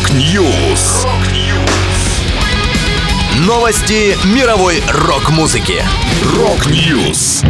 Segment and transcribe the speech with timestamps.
[0.00, 1.06] Rock News.
[3.46, 5.82] Новости мировой рок-музыки.
[6.38, 7.42] Rock News.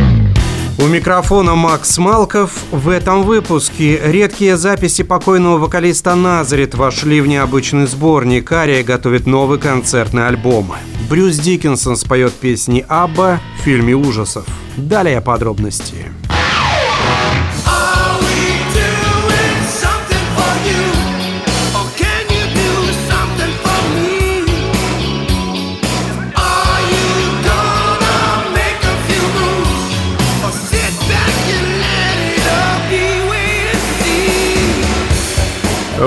[0.79, 2.51] У микрофона Макс Малков.
[2.73, 8.51] В этом выпуске редкие записи покойного вокалиста Назарет вошли в необычный сборник.
[8.51, 10.73] Ария готовит новый концертный альбом.
[11.09, 14.45] Брюс Дикинсон споет песни ABBA в фильме ужасов.
[14.77, 16.07] Далее подробности.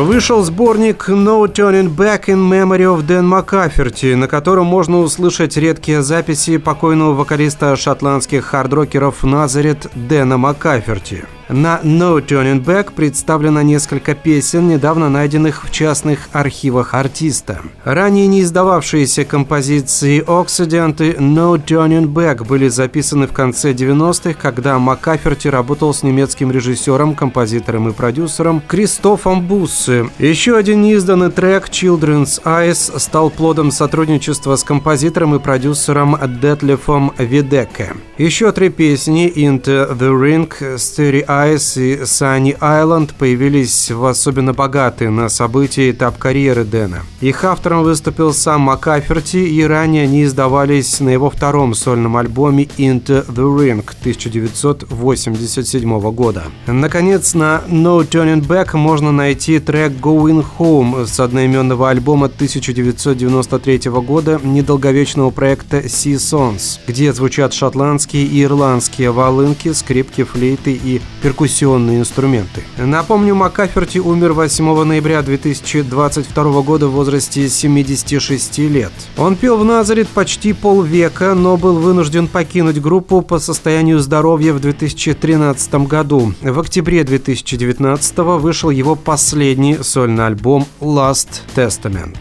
[0.03, 6.03] Вышел сборник No Turning Back in Memory of Dan McCafferty, на котором можно услышать редкие
[6.03, 11.23] записи покойного вокалиста шотландских хардрокеров Назарет Дэна Маккаферти.
[11.49, 17.59] На No Turning Back представлено несколько песен, недавно найденных в частных архивах артиста.
[17.83, 24.79] Ранее не издававшиеся композиции Occident и No Turning Back были записаны в конце 90-х, когда
[24.79, 30.09] Маккаферти работал с немецким режиссером, композитором и продюсером Кристофом Буссе.
[30.19, 37.93] Еще один неизданный трек Children's Eyes стал плодом сотрудничества с композитором и продюсером Детлефом Видеке.
[38.17, 45.09] Еще три песни Into the Ring, Starry Ice и Sunny Island появились в особенно богатый
[45.09, 47.03] на события этап карьеры Дэна.
[47.21, 53.25] Их автором выступил сам Макаферти, и ранее они издавались на его втором сольном альбоме Into
[53.27, 56.43] the Ring 1987 года.
[56.67, 64.39] Наконец, на No Turning Back можно найти трек Going Home с одноименного альбома 1993 года
[64.43, 72.63] недолговечного проекта Sea Songs, где звучат шотландские и ирландские волынки, скрипки, флейты и перкуссионные инструменты.
[72.77, 78.91] Напомню, Маккаферти умер 8 ноября 2022 года в возрасте 76 лет.
[79.17, 84.59] Он пел в Назарет почти полвека, но был вынужден покинуть группу по состоянию здоровья в
[84.59, 86.33] 2013 году.
[86.41, 92.17] В октябре 2019 вышел его последний сольный альбом «Last Testament».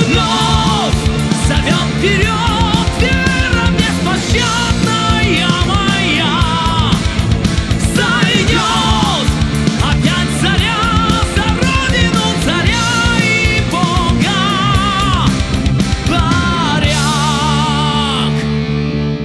[0.00, 0.94] Вновь
[1.46, 2.37] зовет вперед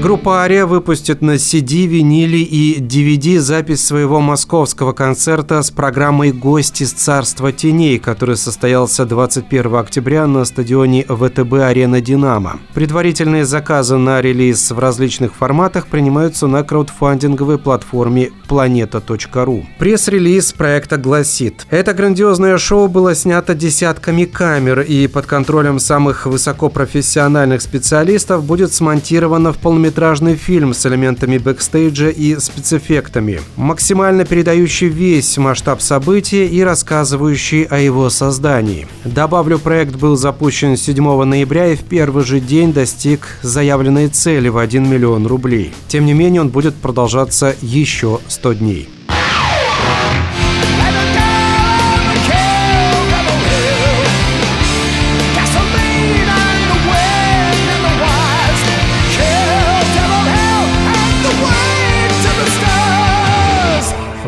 [0.04, 6.84] Группа Ария выпустит на CD, виниле и DVD запись своего московского концерта с программой «Гость
[6.84, 12.60] из царства теней», который состоялся 21 октября на стадионе ВТБ-Арена «Динамо».
[12.74, 19.64] Предварительные заказы на релиз в различных форматах принимаются на краудфандинговой платформе planeta.ru.
[19.80, 27.62] Пресс-релиз проекта гласит «Это грандиозное шоу было снято десятками камер и под контролем самых высокопрофессиональных
[27.62, 29.60] специалистов будет смонтировано в
[29.94, 37.78] полнометражный фильм с элементами бэкстейджа и спецэффектами, максимально передающий весь масштаб события и рассказывающий о
[37.78, 38.88] его создании.
[39.06, 44.58] Добавлю, проект был запущен 7 ноября и в первый же день достиг заявленной цели в
[44.58, 45.72] 1 миллион рублей.
[45.88, 48.90] Тем не менее, он будет продолжаться еще 100 дней.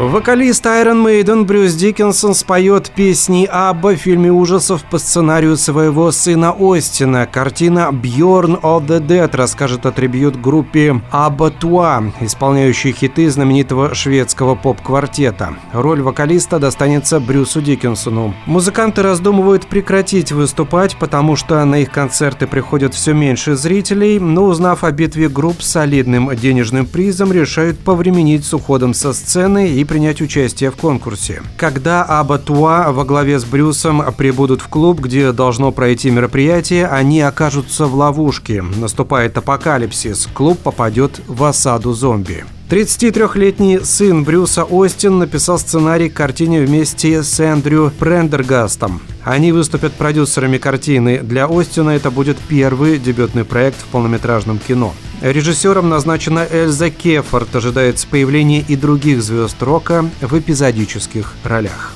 [0.08, 6.56] Вокалист Iron Maiden Брюс Диккенсон споет песни Абба в фильме ужасов по сценарию своего сына
[6.58, 7.26] Остина.
[7.26, 14.54] Картина «Bjorn of the Dead» расскажет о трибьют группе Абба Туа, исполняющей хиты знаменитого шведского
[14.54, 15.56] поп-квартета.
[15.74, 18.36] Роль вокалиста достанется Брюсу Диккенсону.
[18.46, 24.84] Музыканты раздумывают прекратить выступать, потому что на их концерты приходят все меньше зрителей, но узнав
[24.84, 30.20] о битве групп с солидным денежным призом, решают повременить с уходом со сцены и принять
[30.22, 31.42] участие в конкурсе.
[31.56, 37.22] Когда Аба Туа во главе с Брюсом прибудут в клуб, где должно пройти мероприятие, они
[37.22, 38.62] окажутся в ловушке.
[38.62, 40.28] Наступает апокалипсис.
[40.34, 42.44] Клуб попадет в осаду зомби.
[42.70, 49.00] 33-летний сын Брюса Остин написал сценарий к картине вместе с Эндрю Прендергастом.
[49.24, 51.20] Они выступят продюсерами картины.
[51.20, 54.94] Для Остина это будет первый дебютный проект в полнометражном кино.
[55.22, 57.56] Режиссером назначена Эльза Кефорт.
[57.56, 61.94] Ожидается появление и других звезд рока в эпизодических ролях.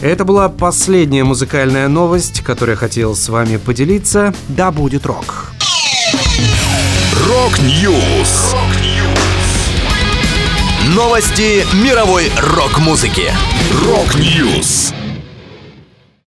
[0.00, 4.34] Это была последняя музыкальная новость, которую я хотел с вами поделиться.
[4.48, 5.52] Да будет рок!
[7.28, 8.54] Рок-Ньюс.
[10.88, 13.30] Новости мировой рок-музыки.
[13.86, 14.92] Рок-Ньюс.